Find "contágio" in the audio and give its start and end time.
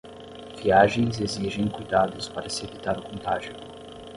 3.03-3.53